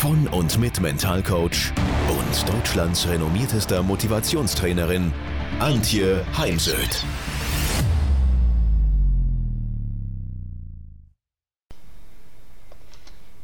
von 0.00 0.26
und 0.28 0.58
mit 0.58 0.80
Mentalcoach 0.80 1.74
und 2.08 2.48
Deutschlands 2.48 3.06
renommiertester 3.06 3.82
Motivationstrainerin 3.82 5.12
Antje 5.58 6.24
Heimsöth. 6.38 7.04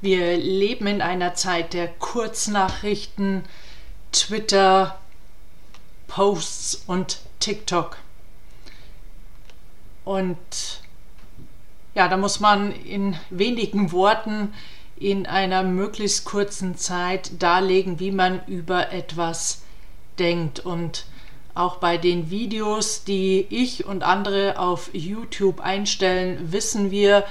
Wir 0.01 0.39
leben 0.39 0.87
in 0.87 1.03
einer 1.03 1.35
Zeit 1.35 1.75
der 1.75 1.89
Kurznachrichten, 1.89 3.45
Twitter, 4.13 4.99
Posts 6.09 6.85
und 6.87 7.19
TikTok. 7.39 7.99
Und 10.07 10.81
ja, 11.95 12.09
da 12.09 12.17
muss 12.17 12.41
man 12.41 12.73
in 12.73 13.15
wenigen 13.29 13.93
Worten 13.93 14.55
in 14.99 15.27
einer 15.27 15.63
möglichst 15.63 16.25
kurzen 16.25 16.77
Zeit 16.77 17.43
darlegen, 17.43 18.01
wie 18.01 18.11
man 18.11 18.41
über 18.47 18.93
etwas 18.93 19.63
denkt. 20.19 20.61
Und 20.61 21.05
auch 21.55 21.77
bei 21.77 21.97
den 21.97 22.29
Videos, 22.31 23.05
die 23.05 23.47
ich 23.51 23.87
und 23.87 24.03
andere 24.03 24.59
auf 24.59 24.91
YouTube 24.93 25.61
einstellen, 25.61 26.53
wissen 26.53 26.91
wir, 26.91 27.25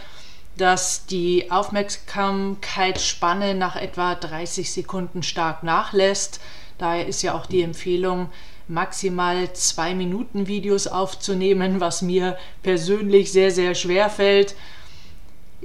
dass 0.57 1.05
die 1.05 1.51
Aufmerksamkeitsspanne 1.51 3.55
nach 3.55 3.75
etwa 3.75 4.15
30 4.15 4.71
Sekunden 4.71 5.21
stark 5.23 5.63
nachlässt. 5.63 6.39
Daher 6.77 7.07
ist 7.07 7.23
ja 7.23 7.35
auch 7.35 7.45
die 7.45 7.61
Empfehlung, 7.61 8.29
maximal 8.67 9.53
zwei 9.53 9.93
Minuten 9.93 10.47
Videos 10.47 10.87
aufzunehmen, 10.87 11.79
was 11.79 12.01
mir 12.01 12.35
persönlich 12.63 13.31
sehr, 13.31 13.51
sehr 13.51 13.75
schwer 13.75 14.09
fällt. 14.09 14.55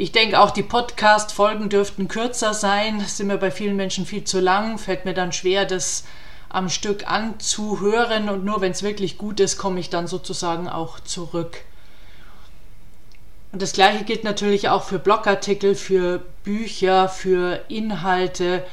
Ich 0.01 0.13
denke 0.13 0.41
auch, 0.41 0.51
die 0.51 0.63
Podcast-Folgen 0.63 1.69
dürften 1.69 2.09
kürzer 2.09 2.55
sein. 2.55 3.01
Sind 3.01 3.27
mir 3.27 3.37
bei 3.37 3.51
vielen 3.51 3.77
Menschen 3.77 4.07
viel 4.07 4.25
zu 4.25 4.41
lang. 4.41 4.79
Fällt 4.79 5.05
mir 5.05 5.13
dann 5.13 5.31
schwer, 5.31 5.67
das 5.67 6.05
am 6.49 6.71
Stück 6.71 7.07
anzuhören. 7.07 8.31
Und 8.31 8.43
nur 8.43 8.63
wenn 8.63 8.73
es 8.73 8.83
wirklich 8.83 9.19
gut 9.19 9.41
ist, 9.41 9.59
komme 9.59 9.79
ich 9.79 9.91
dann 9.91 10.07
sozusagen 10.07 10.71
auch 10.71 11.01
zurück. 11.01 11.59
Und 13.53 13.61
das 13.61 13.75
gleiche 13.75 14.05
gilt 14.05 14.25
natürlich 14.25 14.71
auch 14.71 14.85
für 14.85 14.99
Blogartikel, 14.99 15.75
für 15.75 16.23
Bücher, 16.45 17.11
für 17.11 17.61
Inhalte, 17.69 18.65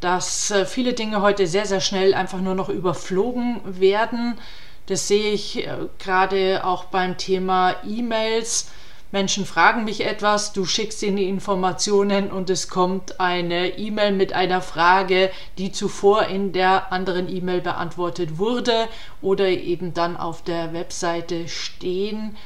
dass 0.00 0.50
äh, 0.50 0.66
viele 0.66 0.92
Dinge 0.92 1.22
heute 1.22 1.46
sehr, 1.46 1.64
sehr 1.64 1.80
schnell 1.80 2.12
einfach 2.12 2.42
nur 2.42 2.54
noch 2.54 2.68
überflogen 2.68 3.62
werden. 3.64 4.36
Das 4.84 5.08
sehe 5.08 5.32
ich 5.32 5.66
äh, 5.66 5.70
gerade 5.98 6.66
auch 6.66 6.84
beim 6.84 7.16
Thema 7.16 7.76
E-Mails 7.82 8.68
Menschen 9.12 9.44
fragen 9.44 9.84
mich 9.84 10.06
etwas, 10.06 10.52
du 10.52 10.64
schickst 10.64 11.02
ihnen 11.02 11.16
die 11.16 11.28
Informationen 11.28 12.30
und 12.30 12.48
es 12.48 12.68
kommt 12.68 13.18
eine 13.18 13.76
E-Mail 13.76 14.12
mit 14.12 14.32
einer 14.32 14.62
Frage, 14.62 15.30
die 15.58 15.72
zuvor 15.72 16.26
in 16.26 16.52
der 16.52 16.92
anderen 16.92 17.28
E-Mail 17.28 17.60
beantwortet 17.60 18.38
wurde 18.38 18.86
oder 19.20 19.48
eben 19.48 19.94
dann 19.94 20.16
auf 20.16 20.42
der 20.42 20.72
Webseite 20.72 21.48
stehen. 21.48 22.36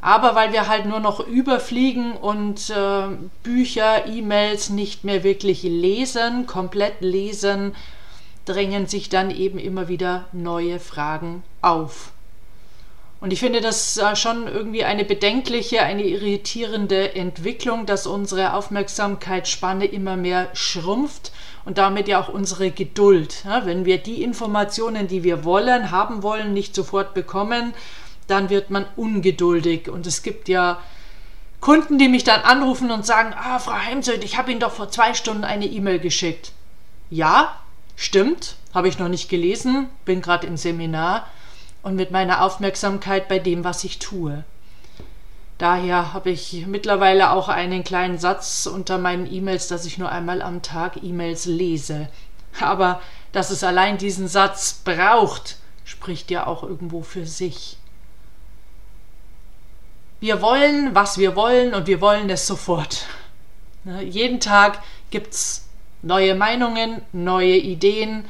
Aber 0.00 0.34
weil 0.34 0.52
wir 0.52 0.66
halt 0.66 0.86
nur 0.86 0.98
noch 0.98 1.20
überfliegen 1.20 2.12
und 2.12 2.70
äh, 2.70 3.08
Bücher, 3.44 4.06
E-Mails 4.06 4.70
nicht 4.70 5.04
mehr 5.04 5.22
wirklich 5.22 5.62
lesen, 5.62 6.46
komplett 6.46 7.02
lesen, 7.02 7.76
drängen 8.46 8.86
sich 8.86 9.10
dann 9.10 9.30
eben 9.30 9.58
immer 9.58 9.86
wieder 9.86 10.24
neue 10.32 10.80
Fragen 10.80 11.44
auf. 11.60 12.12
Und 13.20 13.34
ich 13.34 13.40
finde 13.40 13.60
das 13.60 13.98
äh, 13.98 14.16
schon 14.16 14.48
irgendwie 14.48 14.84
eine 14.84 15.04
bedenkliche, 15.04 15.82
eine 15.82 16.04
irritierende 16.04 17.14
Entwicklung, 17.14 17.84
dass 17.84 18.06
unsere 18.06 18.54
Aufmerksamkeitsspanne 18.54 19.84
immer 19.84 20.16
mehr 20.16 20.48
schrumpft 20.54 21.30
und 21.66 21.76
damit 21.76 22.08
ja 22.08 22.18
auch 22.18 22.30
unsere 22.30 22.70
Geduld. 22.70 23.44
Wenn 23.64 23.84
wir 23.84 23.98
die 23.98 24.22
Informationen, 24.22 25.06
die 25.06 25.22
wir 25.22 25.44
wollen, 25.44 25.90
haben 25.90 26.22
wollen, 26.22 26.54
nicht 26.54 26.74
sofort 26.74 27.12
bekommen, 27.12 27.74
dann 28.26 28.48
wird 28.48 28.70
man 28.70 28.86
ungeduldig. 28.96 29.90
Und 29.90 30.06
es 30.06 30.22
gibt 30.22 30.48
ja 30.48 30.80
Kunden, 31.60 31.98
die 31.98 32.08
mich 32.08 32.24
dann 32.24 32.40
anrufen 32.40 32.90
und 32.90 33.04
sagen, 33.04 33.34
ah, 33.36 33.58
Frau 33.58 33.74
Heimsöld, 33.74 34.24
ich 34.24 34.38
habe 34.38 34.50
Ihnen 34.50 34.60
doch 34.60 34.72
vor 34.72 34.90
zwei 34.90 35.12
Stunden 35.12 35.44
eine 35.44 35.66
E-Mail 35.66 35.98
geschickt. 35.98 36.52
Ja, 37.10 37.60
stimmt, 37.96 38.56
habe 38.72 38.88
ich 38.88 38.98
noch 38.98 39.08
nicht 39.08 39.28
gelesen, 39.28 39.90
bin 40.06 40.22
gerade 40.22 40.46
im 40.46 40.56
Seminar 40.56 41.26
und 41.82 41.96
mit 41.96 42.10
meiner 42.10 42.42
Aufmerksamkeit 42.42 43.28
bei 43.28 43.38
dem, 43.38 43.64
was 43.64 43.84
ich 43.84 43.98
tue. 43.98 44.44
Daher 45.58 46.14
habe 46.14 46.30
ich 46.30 46.66
mittlerweile 46.66 47.32
auch 47.32 47.48
einen 47.48 47.84
kleinen 47.84 48.18
Satz 48.18 48.66
unter 48.66 48.96
meinen 48.96 49.30
E-Mails, 49.30 49.68
dass 49.68 49.84
ich 49.84 49.98
nur 49.98 50.10
einmal 50.10 50.40
am 50.40 50.62
Tag 50.62 51.02
E-Mails 51.02 51.44
lese. 51.44 52.08
Aber 52.60 53.00
dass 53.32 53.50
es 53.50 53.62
allein 53.62 53.98
diesen 53.98 54.26
Satz 54.26 54.80
braucht, 54.84 55.58
spricht 55.84 56.30
ja 56.30 56.46
auch 56.46 56.62
irgendwo 56.62 57.02
für 57.02 57.26
sich. 57.26 57.76
Wir 60.18 60.42
wollen, 60.42 60.94
was 60.94 61.18
wir 61.18 61.36
wollen 61.36 61.74
und 61.74 61.86
wir 61.86 62.00
wollen 62.00 62.30
es 62.30 62.46
sofort. 62.46 63.06
Ne, 63.84 64.02
jeden 64.02 64.40
Tag 64.40 64.82
gibt 65.10 65.34
es 65.34 65.68
neue 66.02 66.34
Meinungen, 66.34 67.02
neue 67.12 67.56
Ideen, 67.56 68.24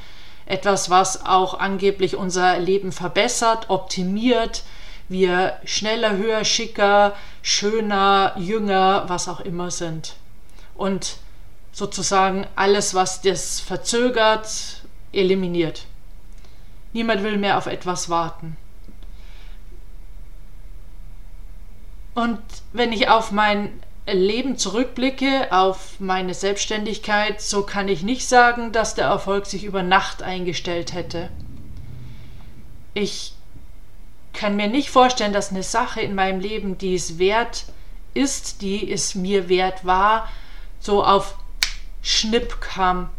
etwas, 0.50 0.90
was 0.90 1.24
auch 1.24 1.58
angeblich 1.58 2.16
unser 2.16 2.58
Leben 2.58 2.92
verbessert, 2.92 3.70
optimiert, 3.70 4.64
wir 5.08 5.58
schneller, 5.64 6.16
höher, 6.16 6.44
schicker, 6.44 7.14
schöner, 7.42 8.34
jünger, 8.36 9.04
was 9.08 9.28
auch 9.28 9.40
immer 9.40 9.70
sind. 9.70 10.14
Und 10.74 11.16
sozusagen 11.72 12.46
alles, 12.56 12.94
was 12.94 13.22
das 13.22 13.60
verzögert, 13.60 14.82
eliminiert. 15.12 15.86
Niemand 16.92 17.22
will 17.22 17.38
mehr 17.38 17.58
auf 17.58 17.66
etwas 17.66 18.08
warten. 18.08 18.56
Und 22.14 22.40
wenn 22.72 22.92
ich 22.92 23.08
auf 23.08 23.30
mein 23.30 23.80
Leben 24.06 24.56
zurückblicke, 24.56 25.48
auf 25.50 26.00
meine 26.00 26.34
Selbstständigkeit, 26.34 27.40
so 27.40 27.62
kann 27.62 27.88
ich 27.88 28.02
nicht 28.02 28.28
sagen, 28.28 28.72
dass 28.72 28.94
der 28.94 29.06
Erfolg 29.06 29.46
sich 29.46 29.64
über 29.64 29.82
Nacht 29.82 30.22
eingestellt 30.22 30.92
hätte. 30.92 31.28
Ich 32.94 33.34
kann 34.32 34.56
mir 34.56 34.68
nicht 34.68 34.90
vorstellen, 34.90 35.32
dass 35.32 35.50
eine 35.50 35.62
Sache 35.62 36.00
in 36.00 36.14
meinem 36.14 36.40
Leben, 36.40 36.78
die 36.78 36.94
es 36.94 37.18
wert 37.18 37.66
ist, 38.14 38.62
die 38.62 38.90
es 38.90 39.14
mir 39.14 39.48
wert 39.48 39.84
war, 39.84 40.28
so 40.80 41.04
auf 41.04 41.36
Schnipp 42.02 42.60
kam. 42.60 43.10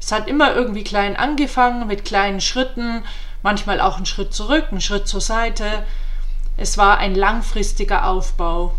Es 0.00 0.12
hat 0.12 0.28
immer 0.28 0.54
irgendwie 0.54 0.84
klein 0.84 1.16
angefangen, 1.16 1.86
mit 1.86 2.04
kleinen 2.04 2.40
Schritten, 2.40 3.04
manchmal 3.42 3.80
auch 3.80 3.96
einen 3.96 4.06
Schritt 4.06 4.34
zurück, 4.34 4.66
einen 4.70 4.80
Schritt 4.80 5.08
zur 5.08 5.20
Seite. 5.20 5.84
Es 6.56 6.76
war 6.76 6.98
ein 6.98 7.14
langfristiger 7.14 8.06
Aufbau. 8.06 8.74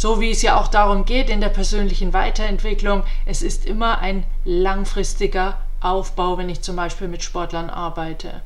So 0.00 0.18
wie 0.18 0.30
es 0.30 0.40
ja 0.40 0.58
auch 0.58 0.68
darum 0.68 1.04
geht 1.04 1.28
in 1.28 1.42
der 1.42 1.50
persönlichen 1.50 2.14
Weiterentwicklung, 2.14 3.02
es 3.26 3.42
ist 3.42 3.66
immer 3.66 3.98
ein 3.98 4.24
langfristiger 4.46 5.58
Aufbau, 5.82 6.38
wenn 6.38 6.48
ich 6.48 6.62
zum 6.62 6.74
Beispiel 6.74 7.06
mit 7.06 7.22
Sportlern 7.22 7.68
arbeite. 7.68 8.40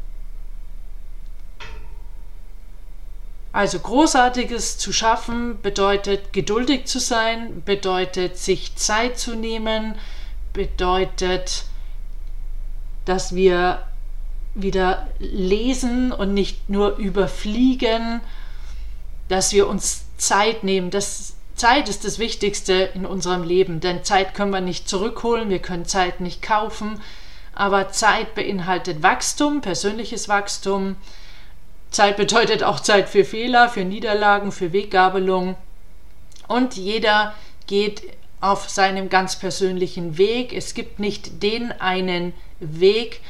Also 3.53 3.79
Großartiges 3.79 4.79
zu 4.79 4.93
schaffen 4.93 5.63
bedeutet 5.63 6.33
geduldig 6.33 6.87
zu 6.87 6.99
sein, 6.99 7.63
bedeutet 7.65 8.37
sich 8.37 8.75
Zeit 8.75 9.17
zu 9.17 9.37
nehmen, 9.37 9.95
bedeutet, 10.53 11.67
dass 13.05 13.33
wir 13.33 13.81
wieder 14.57 15.07
lesen 15.21 16.11
und 16.11 16.35
nicht 16.35 16.69
nur 16.69 16.97
überfliegen, 16.97 18.23
dass 19.29 19.53
wir 19.53 19.69
uns 19.69 20.05
Zeit 20.17 20.65
nehmen, 20.65 20.91
dass 20.91 21.34
Zeit 21.55 21.89
ist 21.89 22.05
das 22.05 22.19
Wichtigste 22.19 22.91
in 22.95 23.07
unserem 23.07 23.43
Leben, 23.43 23.81
denn 23.81 24.05
Zeit 24.05 24.35
können 24.35 24.51
wir 24.51 24.61
nicht 24.61 24.89
zurückholen, 24.89 25.51
wir 25.51 25.61
können 25.61 25.85
Zeit 25.85 26.21
nicht 26.21 26.43
kaufen, 26.43 27.01
aber 27.55 27.91
Zeit 27.91 28.35
beinhaltet 28.35 29.03
Wachstum, 29.03 29.61
persönliches 29.61 30.29
Wachstum. 30.29 30.97
Zeit 31.91 32.17
bedeutet 32.17 32.65
auch 32.65 32.81
Zeit 32.81 33.09
für 33.09 33.25
Fehler, 33.25 33.69
für 33.69 33.85
Niederlagen, 33.85 34.51
für 34.51 34.73
Weggabelung. 34.73 35.55
Und 36.49 36.75
jeder 36.77 37.35
geht 37.69 38.03
auf 38.41 38.69
seinem 38.69 39.09
ganz 39.09 39.39
persönlichen 39.39 40.19
Weg. 40.19 40.53
Es 40.53 40.75
gibt 40.75 40.99
nicht 40.99 41.43
den 41.43 41.73
einen 41.73 42.35
Weg, 42.59 43.21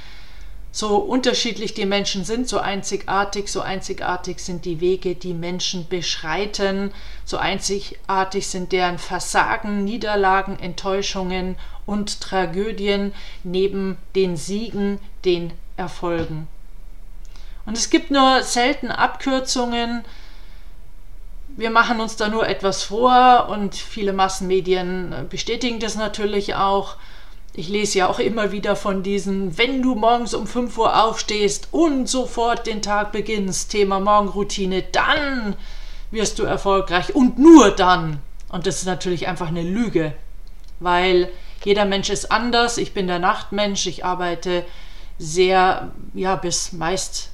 So 0.76 0.97
unterschiedlich 0.97 1.73
die 1.75 1.87
Menschen 1.87 2.25
sind, 2.25 2.49
so 2.49 2.59
einzigartig, 2.59 3.47
so 3.47 3.61
einzigartig 3.61 4.41
sind 4.41 4.65
die 4.65 4.81
Wege, 4.81 5.15
die 5.15 5.32
Menschen 5.32 5.87
beschreiten, 5.87 6.93
so 7.25 7.37
einzigartig 7.37 8.49
sind 8.49 8.73
deren 8.73 8.99
Versagen, 8.99 9.85
Niederlagen, 9.85 10.59
Enttäuschungen 10.59 11.55
und 11.87 12.21
Tragödien 12.21 13.15
neben 13.44 13.99
den 14.17 14.37
Siegen, 14.37 14.99
den 15.25 15.53
Erfolgen. 15.76 16.49
Und 17.67 17.79
es 17.79 17.88
gibt 17.88 18.11
nur 18.11 18.43
selten 18.43 18.91
Abkürzungen. 18.91 20.05
Wir 21.56 21.71
machen 21.71 22.00
uns 22.00 22.17
da 22.17 22.29
nur 22.29 22.49
etwas 22.49 22.82
vor 22.82 23.47
und 23.49 23.76
viele 23.76 24.12
Massenmedien 24.12 25.29
bestätigen 25.31 25.79
das 25.79 25.94
natürlich 25.94 26.56
auch. 26.56 26.97
Ich 27.56 27.68
lese 27.68 27.98
ja 27.98 28.08
auch 28.08 28.18
immer 28.18 28.50
wieder 28.50 28.74
von 28.74 29.04
diesen, 29.04 29.56
wenn 29.56 29.80
du 29.80 29.94
morgens 29.94 30.34
um 30.34 30.44
5 30.44 30.76
Uhr 30.76 31.04
aufstehst 31.04 31.68
und 31.70 32.08
sofort 32.08 32.66
den 32.66 32.82
Tag 32.82 33.12
beginnst, 33.12 33.70
Thema 33.70 34.00
Morgenroutine, 34.00 34.82
dann 34.82 35.54
wirst 36.10 36.40
du 36.40 36.42
erfolgreich 36.42 37.14
und 37.14 37.38
nur 37.38 37.70
dann. 37.70 38.18
Und 38.48 38.66
das 38.66 38.78
ist 38.78 38.86
natürlich 38.86 39.28
einfach 39.28 39.46
eine 39.46 39.62
Lüge, 39.62 40.14
weil 40.80 41.30
jeder 41.64 41.84
Mensch 41.84 42.10
ist 42.10 42.32
anders. 42.32 42.76
Ich 42.76 42.92
bin 42.92 43.06
der 43.06 43.20
Nachtmensch, 43.20 43.86
ich 43.86 44.04
arbeite 44.04 44.64
sehr, 45.18 45.92
ja, 46.12 46.34
bis 46.34 46.72
meist 46.72 47.30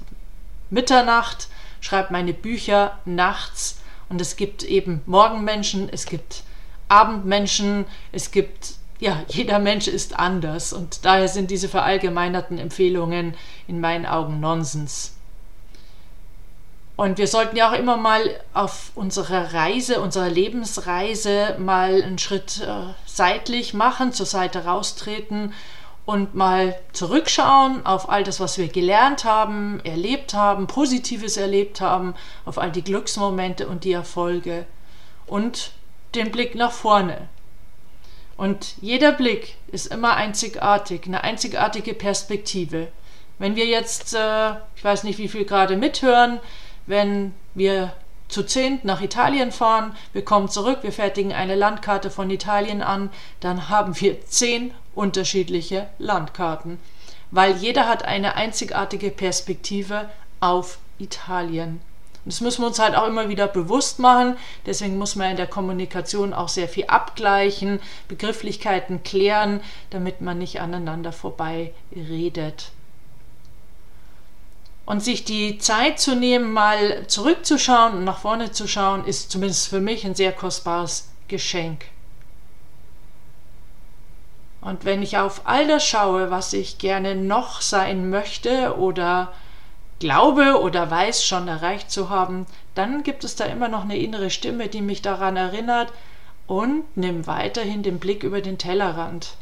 Mitternacht, 0.69 1.49
schreibe 1.81 2.13
meine 2.13 2.35
Bücher 2.35 2.99
nachts 3.07 3.81
und 4.11 4.21
es 4.21 4.37
gibt 4.37 4.65
eben 4.65 5.01
Morgenmenschen, 5.07 5.89
es 5.91 6.05
gibt 6.05 6.43
Abendmenschen, 6.89 7.87
es 8.13 8.31
gibt 8.33 8.80
ja, 9.01 9.23
jeder 9.29 9.59
Mensch 9.59 9.89
ist 9.89 10.19
anders 10.19 10.73
und 10.73 11.05
daher 11.05 11.29
sind 11.29 11.51
diese 11.51 11.69
verallgemeinerten 11.69 12.59
Empfehlungen 12.59 13.35
in 13.67 13.81
meinen 13.81 14.07
Augen 14.07 14.41
Nonsens. 14.41 15.17
Und 16.97 17.17
wir 17.17 17.27
sollten 17.27 17.57
ja 17.57 17.71
auch 17.71 17.79
immer 17.79 17.97
mal 17.97 18.21
auf 18.53 18.93
unserer 18.95 19.55
Reise, 19.55 20.03
unserer 20.03 20.29
Lebensreise 20.29 21.57
mal 21.59 22.03
einen 22.03 22.19
Schritt 22.19 22.61
äh, 22.61 22.93
seitlich 23.07 23.73
machen, 23.73 24.13
zur 24.13 24.27
Seite 24.27 24.67
raustreten 24.67 25.55
und 26.05 26.35
mal 26.35 26.79
zurückschauen 26.93 27.87
auf 27.87 28.11
all 28.11 28.23
das, 28.23 28.39
was 28.39 28.59
wir 28.59 28.69
gelernt 28.69 29.25
haben, 29.25 29.81
erlebt 29.83 30.35
haben, 30.35 30.67
Positives 30.67 31.39
erlebt 31.39 31.81
haben, 31.81 32.15
auf 32.45 32.59
all 32.59 32.71
die 32.71 32.85
Glücksmomente 32.85 33.67
und 33.67 33.85
die 33.85 33.93
Erfolge 33.93 34.67
und 35.27 35.73
den 36.15 36.31
Blick 36.31 36.55
nach 36.55 36.73
vorne. 36.73 37.29
Und 38.41 38.77
jeder 38.81 39.13
Blick 39.13 39.57
ist 39.71 39.89
immer 39.89 40.17
einzigartig, 40.17 41.03
eine 41.05 41.25
einzigartige 41.25 41.93
Perspektive. 41.93 42.89
Wenn 43.39 43.55
wir 43.55 43.67
jetzt, 43.67 44.15
äh, 44.15 44.53
ich 44.77 44.83
weiß 44.83 45.05
nicht, 45.05 45.19
wie 45.19 45.29
viel 45.29 45.45
gerade 45.45 45.77
mithören, 45.77 46.41
wenn 46.87 47.35
wir 47.53 47.93
zu 48.29 48.43
zehnt 48.43 48.83
nach 48.83 49.03
Italien 49.03 49.53
fahren, 49.53 49.95
wir 50.15 50.25
kommen 50.25 50.49
zurück, 50.49 50.79
wir 50.81 50.93
fertigen 50.93 51.35
eine 51.35 51.55
Landkarte 51.55 52.11
von 52.11 52.31
Italien 52.31 52.81
an, 52.81 53.11
dann 53.41 53.69
haben 53.69 54.01
wir 54.01 54.25
zehn 54.25 54.73
unterschiedliche 54.95 55.91
Landkarten, 55.99 56.79
weil 57.31 57.59
jeder 57.59 57.89
hat 57.89 58.07
eine 58.07 58.37
einzigartige 58.37 59.11
Perspektive 59.11 60.09
auf 60.41 60.79
Italien. 60.99 61.83
Das 62.25 62.41
müssen 62.41 62.63
wir 62.63 62.67
uns 62.69 62.79
halt 62.79 62.95
auch 62.95 63.07
immer 63.07 63.29
wieder 63.29 63.49
bewusst 63.49 63.99
machen. 63.99 64.37
Deswegen 64.67 64.99
muss 64.99 65.17
man 65.17 65.31
in 65.31 65.37
der 65.37 65.47
Kommunikation 65.47 66.35
auch 66.35 66.49
sehr 66.49 66.69
viel 66.69 66.87
abgleichen, 66.87 67.81
Begrifflichkeiten 68.09 69.03
klären, 69.03 69.61
damit 69.91 70.21
man 70.21 70.39
nicht 70.39 70.61
aneinander 70.61 71.13
vorbei 71.13 71.73
redet. 71.95 72.73
Und 74.85 75.03
sich 75.03 75.25
die 75.25 75.59
Zeit 75.59 76.01
zu 76.01 76.17
nehmen, 76.17 76.53
mal 76.53 77.07
zurückzuschauen 77.07 77.95
und 77.95 78.05
nach 78.05 78.19
vorne 78.19 78.51
zu 78.51 78.67
schauen, 78.67 79.05
ist 79.05 79.31
zumindest 79.31 79.69
für 79.69 79.81
mich 79.81 80.05
ein 80.05 80.15
sehr 80.15 80.33
kostbares 80.33 81.09
Geschenk. 81.29 81.85
Und 84.61 84.85
wenn 84.85 85.03
ich 85.03 85.17
auf 85.17 85.43
all 85.45 85.67
das 85.67 85.87
schaue, 85.87 86.31
was 86.31 86.53
ich 86.53 86.79
gerne 86.79 87.15
noch 87.15 87.63
sein 87.63 88.11
möchte 88.11 88.77
oder 88.77 89.33
glaube 90.01 90.61
oder 90.61 90.91
weiß 90.91 91.25
schon 91.25 91.47
erreicht 91.47 91.91
zu 91.91 92.11
haben, 92.11 92.47
dann 92.75 93.05
gibt 93.05 93.23
es 93.23 93.37
da 93.37 93.45
immer 93.45 93.69
noch 93.69 93.85
eine 93.85 93.99
innere 93.99 94.31
Stimme, 94.31 94.67
die 94.67 94.83
mich 94.83 95.03
daran 95.03 95.37
erinnert 95.37 95.93
und 96.49 96.85
nimm 96.97 97.29
weiterhin 97.29 97.85
den 97.85 98.01
Blick 98.01 98.25
über 98.25 98.41
den 98.41 98.59
Tellerrand. 98.59 99.37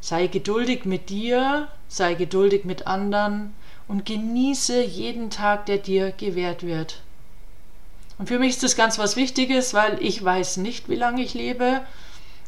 Sei 0.00 0.26
geduldig 0.26 0.84
mit 0.84 1.08
dir, 1.08 1.68
sei 1.88 2.14
geduldig 2.14 2.64
mit 2.64 2.86
anderen 2.86 3.54
und 3.88 4.04
genieße 4.04 4.82
jeden 4.82 5.30
Tag, 5.30 5.66
der 5.66 5.78
dir 5.78 6.12
gewährt 6.12 6.62
wird. 6.62 7.00
Und 8.18 8.28
für 8.28 8.38
mich 8.38 8.50
ist 8.50 8.62
das 8.62 8.76
ganz 8.76 8.98
was 8.98 9.16
Wichtiges, 9.16 9.72
weil 9.72 10.02
ich 10.02 10.22
weiß 10.22 10.58
nicht, 10.58 10.88
wie 10.88 10.96
lange 10.96 11.22
ich 11.22 11.34
lebe. 11.34 11.82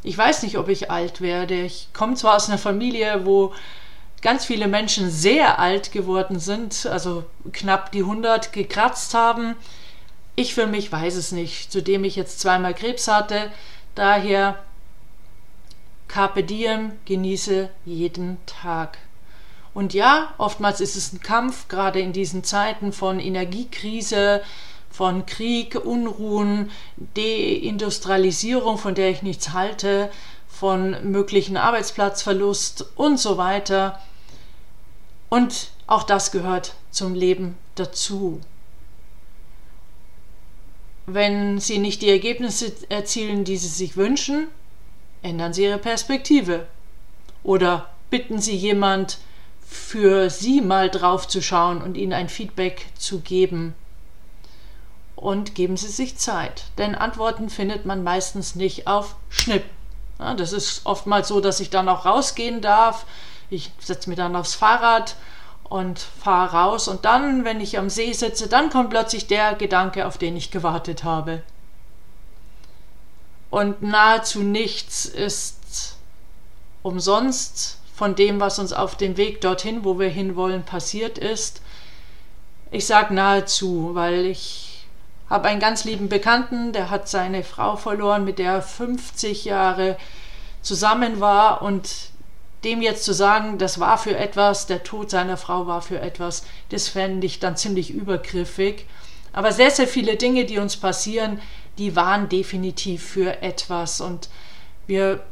Ich 0.03 0.17
weiß 0.17 0.43
nicht, 0.43 0.59
ob 0.59 0.69
ich 0.69 0.91
alt 0.91 1.21
werde. 1.21 1.55
Ich 1.55 1.89
komme 1.93 2.15
zwar 2.15 2.37
aus 2.37 2.49
einer 2.49 2.59
Familie, 2.59 3.27
wo 3.27 3.53
ganz 4.23 4.45
viele 4.45 4.69
Menschen 4.69 5.11
sehr 5.11 5.59
alt 5.59 5.93
geworden 5.93 6.39
sind, 6.39 6.87
also 6.87 7.25
knapp 7.53 7.93
die 7.93 8.01
100 8.01 8.53
gekratzt 8.53 9.15
haben. 9.15 9.55
Ich 10.35 10.55
für 10.55 10.67
mich 10.67 10.91
weiß 10.91 11.15
es 11.17 11.33
nicht, 11.33 11.73
zudem 11.73 12.05
ich 12.05 12.17
jetzt 12.17 12.41
zweimal 12.41 12.75
Krebs 12.75 13.09
hatte. 13.09 13.51
Daher 13.95 14.59
Carpe 16.09 16.43
diem, 16.43 16.93
genieße 17.05 17.69
jeden 17.85 18.39
Tag. 18.47 18.99
Und 19.75 19.95
ja, 19.95 20.33
oftmals 20.39 20.81
ist 20.81 20.97
es 20.97 21.13
ein 21.13 21.21
Kampf, 21.21 21.69
gerade 21.69 22.01
in 22.01 22.13
diesen 22.13 22.43
Zeiten 22.43 22.93
von 22.93 23.21
Energiekrise, 23.21 24.43
von 24.91 25.27
Krieg, 25.27 25.77
Unruhen, 25.77 26.71
Deindustrialisierung, 26.97 28.79
von 28.79 28.95
der 28.95 29.11
ich 29.11 29.23
nichts 29.23 29.53
halte, 29.53 30.11
von 30.49 30.97
möglichen 31.13 31.57
Arbeitsplatzverlust 31.57 32.87
und 32.97 33.21
so 33.21 33.37
weiter. 33.37 34.01
Und 35.29 35.71
auch 35.87 36.03
das 36.03 36.31
gehört 36.31 36.75
zum 36.91 37.15
Leben 37.15 37.57
dazu. 37.75 38.41
Wenn 41.07 41.59
Sie 41.59 41.79
nicht 41.79 42.03
die 42.03 42.11
Ergebnisse 42.11 42.73
erzielen, 42.91 43.45
die 43.45 43.57
Sie 43.57 43.69
sich 43.69 43.97
wünschen, 43.97 44.49
ändern 45.23 45.53
Sie 45.53 45.65
Ihre 45.65 45.79
Perspektive. 45.79 46.67
Oder 47.43 47.89
bitten 48.11 48.41
Sie 48.41 48.57
jemand, 48.57 49.19
für 49.67 50.31
Sie 50.31 50.61
mal 50.61 50.91
drauf 50.91 51.29
zu 51.29 51.43
schauen 51.43 51.83
und 51.83 51.97
Ihnen 51.97 52.13
ein 52.13 52.29
Feedback 52.29 52.87
zu 52.97 53.21
geben. 53.21 53.75
Und 55.15 55.55
geben 55.55 55.77
Sie 55.77 55.89
sich 55.89 56.17
Zeit, 56.17 56.65
denn 56.79 56.95
Antworten 56.95 57.51
findet 57.51 57.85
man 57.85 58.03
meistens 58.05 58.55
nicht 58.55 58.87
auf 58.87 59.17
Schnipp. 59.29 59.65
Ja, 60.19 60.35
das 60.35 60.53
ist 60.53 60.83
oftmals 60.85 61.29
so, 61.29 61.41
dass 61.41 61.61
ich 61.61 61.71
dann 61.71 61.89
auch 61.89 62.07
rausgehen 62.07 62.61
darf, 62.61 63.05
ich 63.51 63.73
setze 63.79 64.09
mich 64.09 64.17
dann 64.17 64.37
aufs 64.37 64.55
Fahrrad 64.55 65.17
und 65.65 65.99
fahre 65.99 66.57
raus 66.57 66.89
und 66.89 67.05
dann, 67.05 67.45
wenn 67.45 67.61
ich 67.61 67.79
am 67.79 67.91
See 67.91 68.13
sitze, 68.13 68.49
dann 68.49 68.71
kommt 68.71 68.91
plötzlich 68.91 69.27
der 69.27 69.55
Gedanke, 69.55 70.07
auf 70.07 70.19
den 70.19 70.37
ich 70.37 70.51
gewartet 70.51 71.05
habe. 71.05 71.43
Und 73.51 73.83
nahezu 73.83 74.41
nichts 74.41 75.05
ist 75.07 75.97
umsonst 76.83 77.79
von 77.95 78.15
dem, 78.15 78.41
was 78.41 78.59
uns 78.59 78.73
auf 78.73 78.97
dem 78.97 79.17
Weg 79.17 79.41
dorthin, 79.41 79.85
wo 79.85 79.99
wir 79.99 80.09
hinwollen, 80.09 80.65
passiert 80.65 81.19
ist. 81.19 81.63
Ich 82.71 82.87
sage 82.87 83.15
nahezu, 83.15 83.91
weil 83.95 84.27
ich 84.27 84.87
habe 85.29 85.49
einen 85.49 85.61
ganz 85.61 85.85
lieben 85.85 86.09
Bekannten, 86.09 86.73
der 86.73 86.91
hat 86.91 87.09
seine 87.09 87.43
Frau 87.43 87.77
verloren, 87.77 88.25
mit 88.25 88.39
der 88.39 88.53
er 88.53 88.63
50 88.63 89.45
Jahre 89.45 89.97
zusammen 90.63 91.21
war 91.21 91.63
und 91.63 91.89
dem 92.65 92.83
jetzt 92.83 93.05
zu 93.05 93.13
sagen, 93.13 93.59
das 93.59 93.79
war 93.79 93.99
für 93.99 94.17
etwas, 94.17 94.67
der 94.67 94.83
Tod 94.83 95.11
seiner 95.11 95.37
Frau 95.37 95.67
war 95.67 95.83
für 95.83 96.01
etwas, 96.01 96.45
das 96.71 96.89
fände 96.89 97.27
ich 97.27 97.39
dann 97.39 97.57
ziemlich 97.57 97.91
übergriffig. 97.91 98.87
Aber 99.33 99.53
sehr, 99.53 99.71
sehr 99.71 99.87
viele 99.87 100.17
Dinge, 100.17 100.45
die 100.45 100.59
uns 100.59 100.77
passieren, 100.77 101.41
die 101.79 101.95
waren 101.95 102.29
definitiv 102.29 103.05
für 103.05 103.43
etwas 103.43 104.01
und 104.01 104.29
wir 104.87 105.23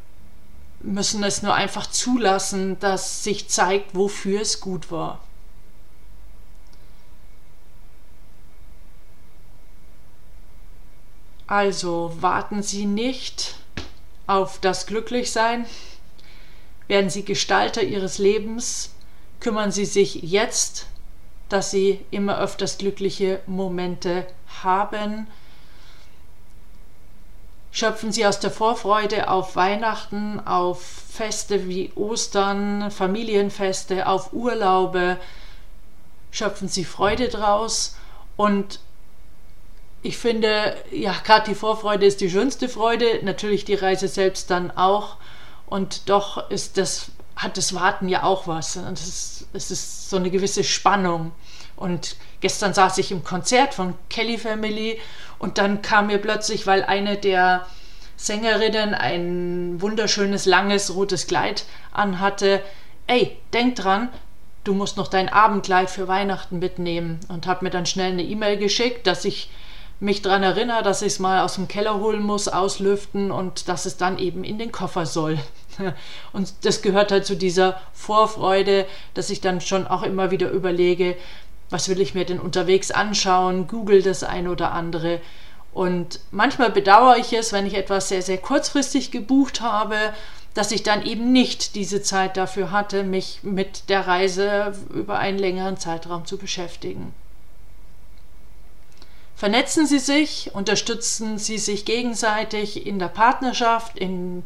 müssen 0.81 1.25
es 1.25 1.43
nur 1.43 1.55
einfach 1.55 1.89
zulassen, 1.89 2.79
dass 2.79 3.25
sich 3.25 3.49
zeigt, 3.49 3.95
wofür 3.95 4.43
es 4.43 4.61
gut 4.61 4.91
war. 4.91 5.21
Also 11.49 12.13
warten 12.21 12.63
Sie 12.63 12.87
nicht 12.87 13.57
auf 14.27 14.59
das 14.61 14.87
Glücklichsein, 14.87 15.65
werden 16.89 17.11
Sie 17.11 17.25
Gestalter 17.25 17.83
Ihres 17.83 18.19
Lebens, 18.19 18.95
kümmern 19.41 19.73
Sie 19.73 19.85
sich 19.85 20.23
jetzt, 20.23 20.87
dass 21.49 21.71
Sie 21.71 22.05
immer 22.11 22.39
öfters 22.39 22.79
glückliche 22.79 23.41
Momente 23.47 24.27
haben. 24.63 25.27
Schöpfen 27.71 28.11
Sie 28.11 28.25
aus 28.25 28.41
der 28.41 28.51
Vorfreude 28.51 29.29
auf 29.29 29.55
Weihnachten, 29.55 30.41
auf 30.41 30.83
Feste 30.83 31.69
wie 31.69 31.93
Ostern, 31.95 32.91
Familienfeste, 32.91 34.07
auf 34.09 34.33
Urlaube. 34.33 35.19
Schöpfen 36.31 36.69
Sie 36.69 36.85
Freude 36.85 37.29
draus. 37.29 37.97
Und 38.37 38.81
ich 40.03 40.17
finde, 40.17 40.77
ja, 40.91 41.15
gerade 41.25 41.51
die 41.51 41.55
Vorfreude 41.55 42.07
ist 42.07 42.21
die 42.21 42.31
schönste 42.31 42.69
Freude. 42.69 43.21
Natürlich 43.23 43.65
die 43.65 43.75
Reise 43.75 44.09
selbst 44.09 44.51
dann 44.51 44.71
auch. 44.71 45.17
Und 45.67 46.09
doch 46.09 46.51
ist 46.51 46.79
das, 46.79 47.11
hat 47.35 47.57
das 47.57 47.75
Warten 47.75 48.09
ja 48.09 48.23
auch 48.23 48.47
was. 48.47 48.77
Und 48.77 48.99
es 48.99 49.07
ist, 49.07 49.49
es 49.53 49.71
ist 49.71 50.11
so 50.11 50.17
eine 50.17 50.31
gewisse 50.31 50.65
Spannung. 50.65 51.33
Und 51.77 52.17
gestern 52.41 52.73
saß 52.73 52.99
ich 52.99 53.11
im 53.11 53.25
Konzert 53.25 53.75
von 53.75 53.95
Kelly 54.09 54.39
Family 54.39 54.99
und 55.39 55.59
dann 55.59 55.83
kam 55.83 56.07
mir 56.07 56.19
plötzlich, 56.19 56.67
weil 56.67 56.83
eine 56.83 57.17
der 57.17 57.67
Sängerinnen 58.17 58.95
ein 58.95 59.81
wunderschönes 59.81 60.47
langes 60.47 60.95
rotes 60.95 61.27
Kleid 61.27 61.65
anhatte, 61.93 62.63
ey, 63.07 63.37
denk 63.53 63.77
dran, 63.77 64.09
du 64.65 64.73
musst 64.73 64.97
noch 64.97 65.09
dein 65.09 65.29
Abendkleid 65.29 65.91
für 65.91 66.09
Weihnachten 66.09 66.59
mitnehmen 66.59 67.21
und 67.29 67.47
hat 67.47 67.61
mir 67.61 67.71
dann 67.71 67.85
schnell 67.85 68.13
eine 68.13 68.23
E-Mail 68.25 68.57
geschickt, 68.57 69.07
dass 69.07 69.25
ich 69.27 69.51
mich 69.99 70.23
daran 70.23 70.43
erinnere, 70.43 70.83
dass 70.83 71.03
ich 71.03 71.15
es 71.15 71.19
mal 71.19 71.41
aus 71.43 71.55
dem 71.55 71.69
Keller 71.69 72.01
holen 72.01 72.23
muss, 72.23 72.49
auslüften 72.49 73.31
und 73.31 73.69
dass 73.69 73.87
es 73.87 73.97
dann 73.97 74.19
eben 74.19 74.45
in 74.45 74.59
den 74.59 74.73
Koffer 74.73 75.07
soll. 75.07 75.39
Und 76.33 76.53
das 76.63 76.81
gehört 76.81 77.13
halt 77.13 77.27
zu 77.27 77.37
dieser 77.37 77.81
Vorfreude, 77.93 78.87
dass 79.15 79.31
ich 79.31 79.41
dann 79.41 79.61
schon 79.61 79.87
auch 79.87 80.03
immer 80.03 80.31
wieder 80.31 80.51
überlege, 80.51 81.17
was 81.71 81.89
will 81.89 82.01
ich 82.01 82.15
mir 82.15 82.25
denn 82.25 82.41
unterwegs 82.41 82.91
anschauen, 82.91 83.67
google 83.67 84.03
das 84.03 84.23
ein 84.23 84.49
oder 84.49 84.73
andere. 84.73 85.21
Und 85.73 86.21
manchmal 86.31 86.71
bedauere 86.71 87.19
ich 87.19 87.33
es, 87.33 87.53
wenn 87.53 87.67
ich 87.67 87.75
etwas 87.75 88.09
sehr, 88.09 88.23
sehr 88.23 88.39
kurzfristig 88.39 89.11
gebucht 89.11 89.61
habe, 89.61 89.97
dass 90.55 90.73
ich 90.73 90.83
dann 90.83 91.05
eben 91.05 91.33
nicht 91.33 91.75
diese 91.75 92.01
Zeit 92.01 92.39
dafür 92.39 92.71
hatte, 92.71 93.03
mich 93.03 93.41
mit 93.43 93.91
der 93.91 94.07
Reise 94.07 94.73
über 94.95 95.19
einen 95.19 95.39
längeren 95.39 95.77
Zeitraum 95.77 96.25
zu 96.25 96.39
beschäftigen. 96.39 97.13
Vernetzen 99.37 99.87
Sie 99.87 99.99
sich, 99.99 100.51
unterstützen 100.55 101.39
Sie 101.39 101.59
sich 101.59 101.85
gegenseitig 101.85 102.87
in 102.87 102.99
der 102.99 103.09
Partnerschaft, 103.09 103.99
in 103.99 104.43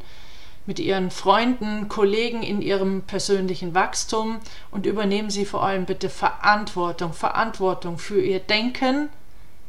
mit 0.66 0.78
ihren 0.78 1.10
Freunden, 1.10 1.88
Kollegen 1.88 2.42
in 2.42 2.60
ihrem 2.60 3.02
persönlichen 3.02 3.74
Wachstum 3.74 4.40
und 4.70 4.86
übernehmen 4.86 5.30
Sie 5.30 5.44
vor 5.44 5.64
allem 5.64 5.86
bitte 5.86 6.10
Verantwortung, 6.10 7.12
Verantwortung 7.12 7.98
für 7.98 8.22
Ihr 8.22 8.40
Denken, 8.40 9.08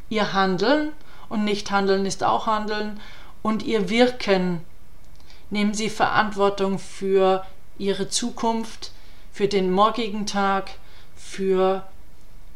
Ihr 0.09 0.33
Handeln 0.33 0.91
und 1.29 1.43
nicht 1.43 1.71
Handeln 1.71 2.05
ist 2.05 2.23
auch 2.23 2.45
Handeln 2.45 2.99
und 3.41 3.63
Ihr 3.63 3.89
Wirken. 3.89 4.61
Nehmen 5.49 5.73
Sie 5.73 5.89
Verantwortung 5.89 6.77
für 6.77 7.45
Ihre 7.77 8.09
Zukunft, 8.09 8.91
für 9.31 9.47
den 9.47 9.71
morgigen 9.71 10.25
Tag, 10.25 10.71
für 11.15 11.83